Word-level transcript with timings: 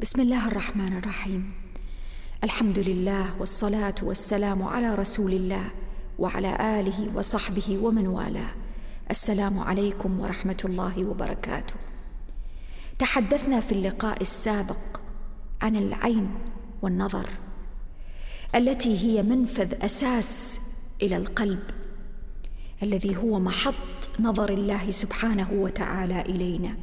بسم 0.00 0.20
الله 0.20 0.48
الرحمن 0.48 0.96
الرحيم 0.96 1.52
الحمد 2.44 2.78
لله 2.78 3.40
والصلاه 3.40 3.94
والسلام 4.02 4.62
على 4.62 4.94
رسول 4.94 5.32
الله 5.32 5.64
وعلى 6.18 6.80
اله 6.80 7.16
وصحبه 7.16 7.78
ومن 7.78 8.06
والاه 8.06 8.50
السلام 9.10 9.58
عليكم 9.58 10.20
ورحمه 10.20 10.56
الله 10.64 11.04
وبركاته 11.04 11.74
تحدثنا 12.98 13.60
في 13.60 13.72
اللقاء 13.72 14.20
السابق 14.20 15.00
عن 15.62 15.76
العين 15.76 16.30
والنظر 16.82 17.28
التي 18.54 18.98
هي 18.98 19.22
منفذ 19.22 19.84
أساس 19.84 20.60
إلى 21.02 21.16
القلب 21.16 21.62
الذي 22.82 23.16
هو 23.16 23.40
محط 23.40 24.20
نظر 24.20 24.48
الله 24.50 24.90
سبحانه 24.90 25.48
وتعالى 25.52 26.20
الينا 26.20 26.76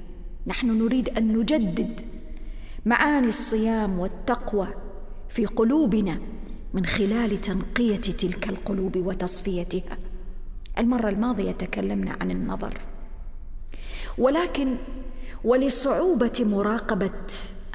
نحن 0.48 0.68
نريد 0.68 1.10
ان 1.10 1.38
نجدد 1.38 2.17
معاني 2.86 3.28
الصيام 3.28 4.00
والتقوى 4.00 4.68
في 5.30 5.46
قلوبنا 5.46 6.20
من 6.74 6.86
خلال 6.86 7.42
تنقية 7.42 7.96
تلك 8.02 8.50
القلوب 8.50 8.98
وتصفيتها. 8.98 9.98
المرة 10.78 11.10
الماضية 11.10 11.52
تكلمنا 11.52 12.18
عن 12.22 12.32
النظر. 12.32 12.78
ولكن 14.18 14.76
ولصعوبة 15.44 16.34
مراقبة 16.40 17.12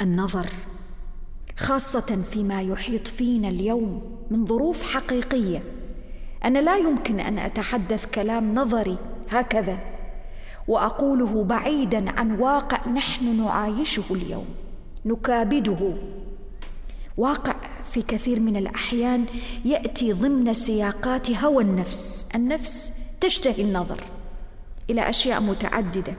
النظر 0.01 0.47
خاصة 1.57 2.23
فيما 2.31 2.63
يحيط 2.63 3.09
فينا 3.09 3.49
اليوم 3.49 4.19
من 4.31 4.47
ظروف 4.47 4.83
حقيقية 4.83 5.63
أنا 6.45 6.59
لا 6.59 6.77
يمكن 6.77 7.21
أن 7.21 7.39
أتحدث 7.39 8.07
كلام 8.07 8.55
نظري 8.55 8.99
هكذا 9.31 9.79
وأقوله 10.69 11.45
بعيدا 11.45 12.11
عن 12.11 12.41
واقع 12.41 12.89
نحن 12.89 13.37
نعايشه 13.37 14.05
اليوم. 14.11 14.47
نكابده. 15.05 15.95
واقع 17.17 17.55
في 17.93 18.03
كثير 18.03 18.41
من 18.41 18.57
الأحيان 18.57 19.27
يأتي 19.65 20.13
ضمن 20.13 20.53
سياقات 20.53 21.31
هوى 21.31 21.65
النفس. 21.65 22.29
النفس 22.35 22.93
تشتهي 23.21 23.63
النظر 23.63 24.01
إلى 24.91 25.09
أشياء 25.09 25.41
متعددة. 25.41 26.15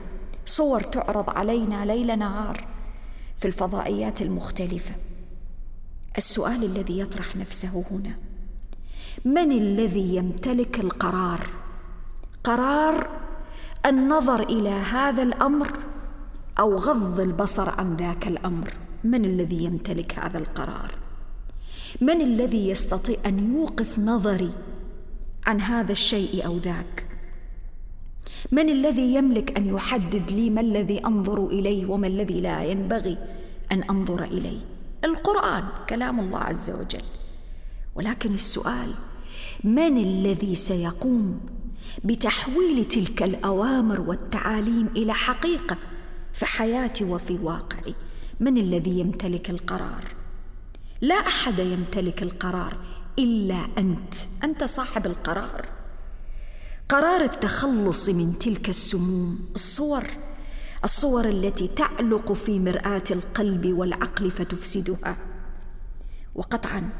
صور 0.46 0.80
تعرض 0.80 1.30
علينا 1.30 1.84
ليل 1.84 2.18
نهار 2.18 2.66
في 3.36 3.44
الفضائيات 3.44 4.22
المختلفة. 4.22 4.94
السؤال 6.18 6.64
الذي 6.64 6.98
يطرح 6.98 7.36
نفسه 7.36 7.84
هنا 7.90 8.16
من 9.24 9.52
الذي 9.52 10.16
يمتلك 10.16 10.80
القرار؟ 10.80 11.46
قرار 12.44 13.08
النظر 13.86 14.42
إلى 14.42 14.70
هذا 14.70 15.22
الأمر 15.22 15.78
أو 16.58 16.76
غض 16.76 17.20
البصر 17.20 17.68
عن 17.68 17.96
ذاك 17.96 18.26
الأمر 18.26 18.70
من 19.04 19.24
الذي 19.24 19.64
يمتلك 19.64 20.18
هذا 20.18 20.38
القرار؟ 20.38 20.94
من 22.00 22.20
الذي 22.20 22.68
يستطيع 22.68 23.16
أن 23.26 23.54
يوقف 23.54 23.98
نظري 23.98 24.52
عن 25.46 25.60
هذا 25.60 25.92
الشيء 25.92 26.46
أو 26.46 26.58
ذاك؟ 26.58 27.06
من 28.52 28.68
الذي 28.68 29.14
يملك 29.14 29.58
أن 29.58 29.66
يحدد 29.66 30.30
لي 30.30 30.50
ما 30.50 30.60
الذي 30.60 31.06
أنظر 31.06 31.46
إليه 31.46 31.86
وما 31.86 32.06
الذي 32.06 32.40
لا 32.40 32.64
ينبغي 32.64 33.18
أن 33.72 33.82
أنظر 33.82 34.24
إليه؟ 34.24 34.60
القرآن 35.04 35.64
كلام 35.88 36.20
الله 36.20 36.38
عز 36.38 36.70
وجل. 36.70 37.04
ولكن 37.94 38.34
السؤال 38.34 38.94
من 39.64 39.98
الذي 39.98 40.54
سيقوم 40.54 41.40
بتحويل 42.04 42.84
تلك 42.84 43.22
الأوامر 43.22 44.00
والتعاليم 44.00 44.88
إلى 44.96 45.14
حقيقة؟ 45.14 45.76
في 46.34 46.46
حياتي 46.46 47.04
وفي 47.04 47.38
واقعي. 47.38 47.94
من 48.40 48.56
الذي 48.56 49.00
يمتلك 49.00 49.50
القرار؟ 49.50 50.04
لا 51.00 51.14
أحد 51.14 51.58
يمتلك 51.58 52.22
القرار 52.22 52.76
إلا 53.18 53.66
أنت. 53.78 54.14
أنت 54.44 54.64
صاحب 54.64 55.06
القرار. 55.06 55.68
قرار 56.88 57.20
التخلص 57.20 58.08
من 58.08 58.38
تلك 58.38 58.68
السموم 58.68 59.48
الصور. 59.54 60.04
الصور 60.84 61.28
التي 61.28 61.68
تعلق 61.68 62.32
في 62.32 62.60
مرآة 62.60 63.04
القلب 63.10 63.66
والعقل 63.66 64.30
فتفسدها. 64.30 65.16
وقطعا 66.34 66.90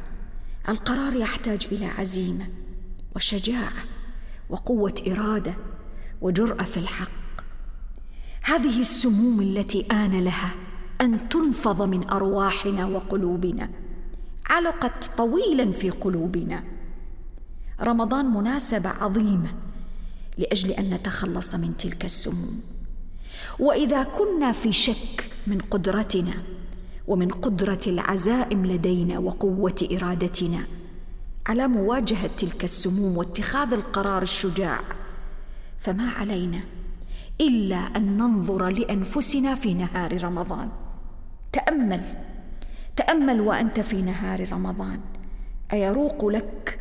القرار 0.69 1.17
يحتاج 1.17 1.67
إلى 1.73 1.87
عزيمة 1.87 2.47
وشجاعة 3.17 3.85
وقوة 4.51 4.95
إرادة 5.07 5.55
وجرأة 6.21 6.65
في 6.65 6.77
الحق. 6.77 7.24
هذه 8.47 8.81
السموم 8.81 9.41
التي 9.41 9.87
آن 9.93 10.25
لها 10.25 10.55
أن 11.01 11.29
تنفض 11.29 11.83
من 11.83 12.11
أرواحنا 12.11 12.87
وقلوبنا 12.87 13.71
علقت 14.47 15.11
طويلا 15.17 15.73
في 15.73 15.91
قلوبنا. 15.91 16.65
رمضان 17.81 18.27
مناسبة 18.27 18.89
عظيمة 18.89 19.55
لأجل 20.39 20.71
أن 20.71 20.95
نتخلص 20.95 21.55
من 21.55 21.77
تلك 21.77 22.05
السموم. 22.05 22.61
وإذا 23.59 24.03
كنا 24.03 24.53
في 24.53 24.73
شك 24.73 25.31
من 25.47 25.59
قدرتنا 25.61 26.35
ومن 27.07 27.29
قدرة 27.29 27.81
العزائم 27.87 28.67
لدينا 28.67 29.19
وقوة 29.19 29.89
إرادتنا 29.93 30.65
على 31.47 31.69
مواجهة 31.69 32.31
تلك 32.37 32.65
السموم 32.65 33.17
واتخاذ 33.17 33.73
القرار 33.73 34.23
الشجاع 34.23 34.81
فما 35.79 36.11
علينا 36.11 36.61
إلا 37.41 37.77
أن 37.77 38.17
ننظر 38.17 38.69
لأنفسنا 38.69 39.55
في 39.55 39.75
نهار 39.75 40.23
رمضان. 40.25 40.69
تأمل. 41.53 42.19
تأمل 42.97 43.41
وأنت 43.41 43.81
في 43.81 44.03
نهار 44.03 44.53
رمضان. 44.53 45.01
أيروق 45.73 46.25
لك 46.25 46.79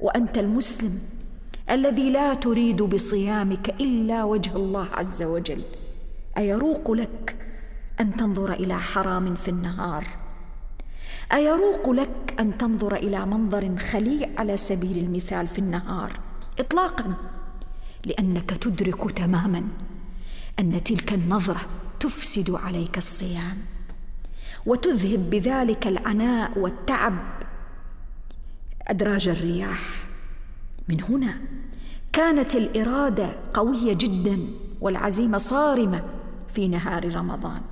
وأنت 0.00 0.38
المسلم 0.38 0.98
الذي 1.70 2.10
لا 2.10 2.34
تريد 2.34 2.82
بصيامك 2.82 3.68
إلا 3.80 4.24
وجه 4.24 4.56
الله 4.56 4.88
عز 4.92 5.22
وجل. 5.22 5.62
أيروق 6.38 6.90
لك 6.90 7.36
أن 8.00 8.16
تنظر 8.16 8.52
إلى 8.52 8.78
حرام 8.78 9.34
في 9.34 9.48
النهار. 9.48 10.06
أيروق 11.32 11.90
لك 11.90 12.34
أن 12.40 12.58
تنظر 12.58 12.94
إلى 12.94 13.26
منظر 13.26 13.76
خليع 13.76 14.28
على 14.38 14.56
سبيل 14.56 14.98
المثال 14.98 15.48
في 15.48 15.58
النهار. 15.58 16.20
اطلاقا. 16.58 17.14
لأنك 18.04 18.50
تدرك 18.50 19.10
تماما. 19.10 19.89
أن 20.58 20.84
تلك 20.84 21.12
النظرة 21.12 21.60
تفسد 22.00 22.50
عليك 22.50 22.98
الصيام 22.98 23.56
وتذهب 24.66 25.30
بذلك 25.30 25.86
العناء 25.86 26.58
والتعب. 26.58 27.14
أدراج 28.82 29.28
الرياح. 29.28 29.80
من 30.88 31.02
هنا 31.02 31.40
كانت 32.12 32.54
الإرادة 32.54 33.36
قوية 33.54 33.92
جدا 33.92 34.38
والعزيمة 34.80 35.38
صارمة 35.38 36.02
في 36.48 36.68
نهار 36.68 37.14
رمضان. 37.14 37.62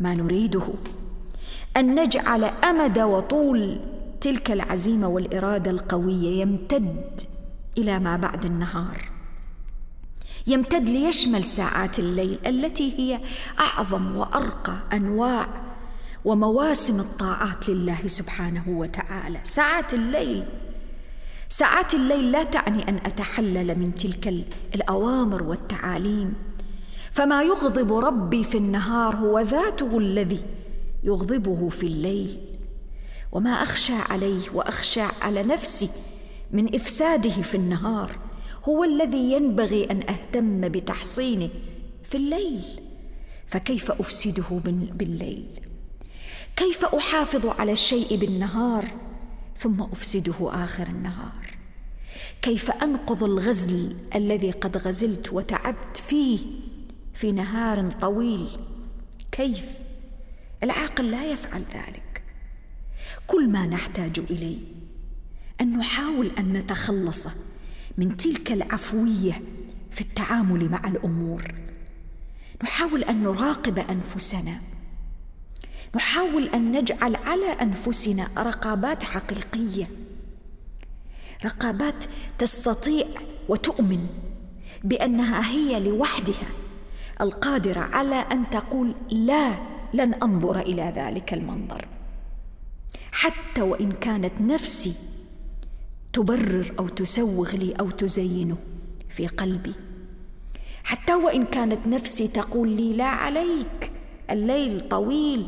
ما 0.00 0.14
نريده؟ 0.14 0.68
أن 1.76 1.94
نجعل 1.94 2.44
أمد 2.44 2.98
وطول 2.98 3.80
تلك 4.20 4.50
العزيمة 4.50 5.08
والإرادة 5.08 5.70
القوية 5.70 6.40
يمتد 6.40 7.20
إلى 7.78 7.98
ما 7.98 8.16
بعد 8.16 8.44
النهار. 8.44 9.19
يمتد 10.46 10.88
ليشمل 10.88 11.44
ساعات 11.44 11.98
الليل 11.98 12.38
التي 12.46 12.98
هي 12.98 13.20
أعظم 13.60 14.16
وأرقى 14.16 14.74
أنواع 14.92 15.48
ومواسم 16.24 17.00
الطاعات 17.00 17.68
لله 17.68 18.06
سبحانه 18.06 18.64
وتعالى. 18.68 19.40
ساعات 19.44 19.94
الليل 19.94 20.44
ساعات 21.48 21.94
الليل 21.94 22.32
لا 22.32 22.42
تعني 22.42 22.88
أن 22.88 22.96
أتحلل 22.96 23.78
من 23.78 23.94
تلك 23.94 24.44
الأوامر 24.74 25.42
والتعاليم. 25.42 26.32
فما 27.12 27.42
يغضب 27.42 27.92
ربي 27.92 28.44
في 28.44 28.58
النهار 28.58 29.16
هو 29.16 29.40
ذاته 29.40 29.98
الذي 29.98 30.42
يغضبه 31.04 31.68
في 31.68 31.86
الليل. 31.86 32.40
وما 33.32 33.50
أخشى 33.50 33.94
عليه 33.94 34.50
وأخشى 34.54 35.02
على 35.22 35.42
نفسي 35.42 35.88
من 36.50 36.74
إفساده 36.74 37.42
في 37.42 37.54
النهار. 37.54 38.29
هو 38.64 38.84
الذي 38.84 39.32
ينبغي 39.32 39.90
أن 39.90 40.02
أهتم 40.08 40.68
بتحصينه 40.68 41.50
في 42.04 42.14
الليل. 42.14 42.62
فكيف 43.46 43.90
أفسده 43.90 44.60
بالليل؟ 44.94 45.60
كيف 46.56 46.84
أحافظ 46.84 47.46
على 47.46 47.72
الشيء 47.72 48.16
بالنهار 48.16 48.88
ثم 49.56 49.82
أفسده 49.82 50.34
آخر 50.40 50.86
النهار؟ 50.86 51.56
كيف 52.42 52.70
أنقض 52.70 53.24
الغزل 53.24 53.96
الذي 54.14 54.50
قد 54.50 54.76
غزلت 54.76 55.32
وتعبت 55.32 55.96
فيه 55.96 56.38
في 57.14 57.32
نهار 57.32 57.90
طويل؟ 58.00 58.46
كيف؟ 59.32 59.68
العاقل 60.62 61.10
لا 61.10 61.32
يفعل 61.32 61.64
ذلك. 61.74 62.22
كل 63.26 63.48
ما 63.48 63.66
نحتاج 63.66 64.18
إليه 64.30 64.58
أن 65.60 65.78
نحاول 65.78 66.30
أن 66.38 66.52
نتخلص 66.52 67.28
من 67.98 68.16
تلك 68.16 68.52
العفوية 68.52 69.42
في 69.90 70.00
التعامل 70.00 70.68
مع 70.68 70.88
الأمور. 70.88 71.54
نحاول 72.62 73.04
أن 73.04 73.22
نراقب 73.22 73.78
أنفسنا. 73.78 74.60
نحاول 75.96 76.48
أن 76.48 76.72
نجعل 76.72 77.16
على 77.16 77.46
أنفسنا 77.46 78.28
رقابات 78.38 79.02
حقيقية. 79.02 79.90
رقابات 81.44 82.04
تستطيع 82.38 83.06
وتؤمن 83.48 84.06
بأنها 84.84 85.50
هي 85.50 85.80
لوحدها 85.80 86.48
القادرة 87.20 87.80
على 87.80 88.14
أن 88.14 88.50
تقول 88.50 88.94
لا 89.10 89.54
لن 89.94 90.14
أنظر 90.14 90.60
إلى 90.60 90.92
ذلك 90.96 91.34
المنظر. 91.34 91.88
حتى 93.12 93.62
وإن 93.62 93.92
كانت 93.92 94.40
نفسي 94.40 94.94
تبرر 96.12 96.74
أو 96.78 96.88
تسوغ 96.88 97.56
لي 97.56 97.72
أو 97.72 97.90
تزينه 97.90 98.56
في 99.08 99.26
قلبي. 99.26 99.74
حتى 100.84 101.14
وإن 101.14 101.44
كانت 101.44 101.86
نفسي 101.86 102.28
تقول 102.28 102.68
لي 102.68 102.92
لا 102.92 103.04
عليك 103.04 103.92
الليل 104.30 104.88
طويل 104.88 105.46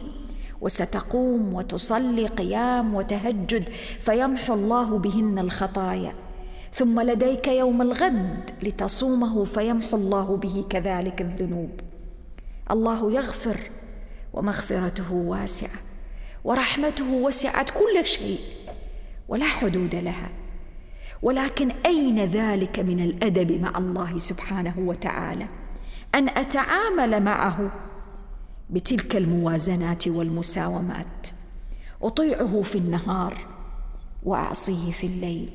وستقوم 0.60 1.54
وتصلي 1.54 2.26
قيام 2.26 2.94
وتهجد 2.94 3.68
فيمحو 4.00 4.54
الله 4.54 4.98
بهن 4.98 5.38
الخطايا. 5.38 6.14
ثم 6.72 7.00
لديك 7.00 7.48
يوم 7.48 7.82
الغد 7.82 8.50
لتصومه 8.62 9.44
فيمحو 9.44 9.96
الله 9.96 10.36
به 10.36 10.64
كذلك 10.70 11.20
الذنوب. 11.20 11.70
الله 12.70 13.12
يغفر 13.12 13.70
ومغفرته 14.32 15.12
واسعة 15.12 15.78
ورحمته 16.44 17.12
وسعت 17.12 17.70
كل 17.70 18.06
شيء 18.06 18.40
ولا 19.28 19.44
حدود 19.44 19.94
لها. 19.94 20.30
ولكن 21.22 21.70
أين 21.86 22.24
ذلك 22.24 22.78
من 22.78 23.00
الأدب 23.00 23.60
مع 23.60 23.78
الله 23.78 24.18
سبحانه 24.18 24.74
وتعالى؟ 24.78 25.48
أن 26.14 26.28
أتعامل 26.28 27.22
معه 27.22 27.70
بتلك 28.70 29.16
الموازنات 29.16 30.08
والمساومات. 30.08 31.28
أطيعه 32.02 32.62
في 32.62 32.78
النهار 32.78 33.46
وأعصيه 34.22 34.92
في 34.92 35.06
الليل. 35.06 35.50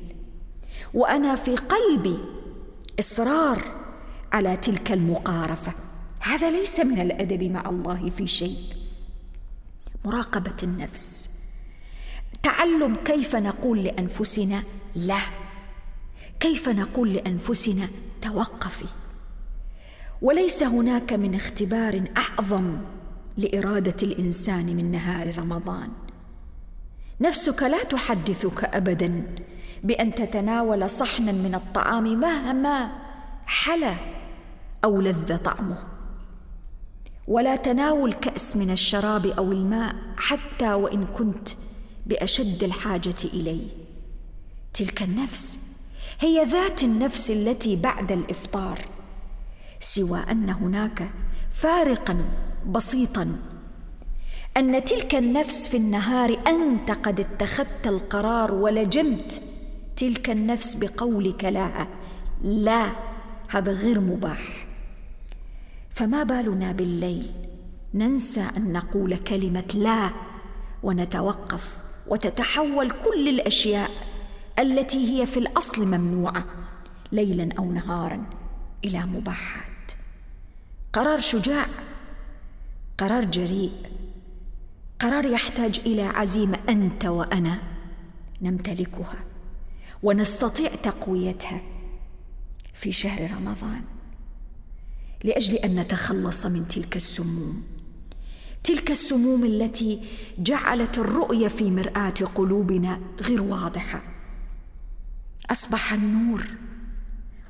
وأنا 0.94 1.36
في 1.36 1.56
قلبي 1.56 2.18
إصرار 3.00 3.62
على 4.32 4.56
تلك 4.56 4.92
المقارفة. 4.92 5.72
هذا 6.20 6.50
ليس 6.50 6.80
من 6.80 7.00
الأدب 7.00 7.42
مع 7.42 7.68
الله 7.68 8.10
في 8.10 8.26
شيء. 8.26 8.58
مراقبة 10.04 10.56
النفس. 10.62 11.30
تعلم 12.42 12.94
كيف 12.94 13.36
نقول 13.36 13.82
لأنفسنا 13.82 14.62
لا. 14.94 15.20
كيف 16.40 16.68
نقول 16.68 17.12
لأنفسنا 17.12 17.88
توقفي؟ 18.22 18.84
وليس 20.22 20.62
هناك 20.62 21.12
من 21.12 21.34
اختبار 21.34 22.04
أعظم 22.16 22.78
لإرادة 23.36 23.96
الإنسان 24.02 24.66
من 24.66 24.90
نهار 24.90 25.38
رمضان. 25.38 25.88
نفسك 27.20 27.62
لا 27.62 27.84
تحدثك 27.84 28.64
ابدا 28.64 29.24
بأن 29.84 30.14
تتناول 30.14 30.90
صحنا 30.90 31.32
من 31.32 31.54
الطعام 31.54 32.20
مهما 32.20 32.90
حلا 33.46 33.94
أو 34.84 35.00
لذ 35.00 35.36
طعمه. 35.36 35.78
ولا 37.28 37.56
تناول 37.56 38.12
كأس 38.12 38.56
من 38.56 38.70
الشراب 38.70 39.26
أو 39.26 39.52
الماء 39.52 39.94
حتى 40.16 40.72
وإن 40.72 41.06
كنت 41.06 41.48
بأشد 42.06 42.62
الحاجة 42.62 43.24
إليه. 43.24 43.68
تلك 44.74 45.02
النفس 45.02 45.67
هي 46.20 46.44
ذات 46.44 46.82
النفس 46.82 47.30
التي 47.30 47.76
بعد 47.76 48.12
الإفطار 48.12 48.78
سوى 49.80 50.20
أن 50.30 50.50
هناك 50.50 51.10
فارقا 51.50 52.24
بسيطا 52.66 53.36
أن 54.56 54.84
تلك 54.84 55.14
النفس 55.14 55.68
في 55.68 55.76
النهار 55.76 56.38
أنت 56.46 56.90
قد 56.90 57.20
اتخذت 57.20 57.86
القرار 57.86 58.54
ولجمت 58.54 59.42
تلك 59.96 60.30
النفس 60.30 60.74
بقولك 60.74 61.44
لها 61.44 61.88
لا 62.42 62.92
هذا 63.48 63.72
غير 63.72 64.00
مباح. 64.00 64.66
فما 65.90 66.22
بالنا 66.22 66.72
بالليل؟ 66.72 67.30
ننسى 67.94 68.46
أن 68.56 68.72
نقول 68.72 69.16
كلمة 69.16 69.74
لا 69.74 70.10
ونتوقف 70.82 71.78
وتتحول 72.06 72.90
كل 72.90 73.28
الأشياء 73.28 73.90
التي 74.58 75.20
هي 75.20 75.26
في 75.26 75.38
الأصل 75.38 75.86
ممنوعة 75.86 76.44
ليلا 77.12 77.48
أو 77.58 77.72
نهارا 77.72 78.26
إلى 78.84 79.06
مباحات. 79.06 79.92
قرار 80.92 81.20
شجاع 81.20 81.66
قرار 82.98 83.24
جريء 83.24 83.72
قرار 85.00 85.24
يحتاج 85.24 85.80
إلى 85.86 86.02
عزيمة 86.02 86.58
أنت 86.68 87.04
وأنا 87.04 87.58
نمتلكها 88.42 89.24
ونستطيع 90.02 90.74
تقويتها 90.74 91.60
في 92.74 92.92
شهر 92.92 93.30
رمضان 93.36 93.82
لأجل 95.24 95.54
أن 95.54 95.80
نتخلص 95.80 96.46
من 96.46 96.68
تلك 96.68 96.96
السموم. 96.96 97.62
تلك 98.64 98.90
السموم 98.90 99.44
التي 99.44 100.00
جعلت 100.38 100.98
الرؤية 100.98 101.48
في 101.48 101.70
مرآة 101.70 102.10
قلوبنا 102.34 103.00
غير 103.20 103.42
واضحة. 103.42 104.17
أصبح 105.50 105.92
النور 105.92 106.46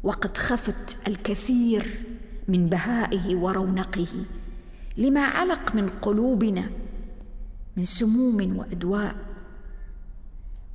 وقد 0.02 0.36
خفت 0.36 1.08
الكثير 1.08 2.02
من 2.48 2.68
بهائه 2.68 3.36
ورونقه 3.36 4.24
لما 4.96 5.20
علق 5.20 5.74
من 5.74 5.88
قلوبنا 5.88 6.70
من 7.76 7.82
سموم 7.82 8.56
وأدواء 8.56 9.16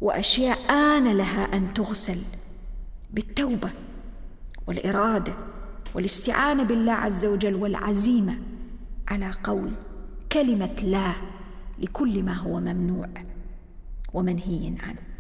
وأشياء 0.02 0.72
آن 0.72 1.18
لها 1.18 1.58
أن 1.58 1.74
تغسل 1.74 2.18
بالتوبة 3.14 3.72
والإرادة 4.68 5.34
والاستعانة 5.96 6.64
بالله 6.64 6.94
عز 6.94 7.26
وجل 7.26 7.56
والعزيمة 7.56 8.38
على 9.08 9.32
قول 9.44 9.72
كلمة 10.32 10.76
لا 10.84 11.14
لكل 11.80 12.24
ما 12.24 12.34
هو 12.34 12.60
ممنوع 12.60 13.10
ومنهي 14.14 14.76
عنه. 14.80 15.13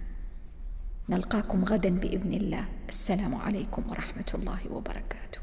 نلقاكم 1.09 1.65
غدا 1.65 1.99
بإذن 1.99 2.33
الله. 2.33 2.65
السلام 2.89 3.35
عليكم 3.35 3.83
ورحمة 3.89 4.31
الله 4.33 4.59
وبركاته. 4.71 5.42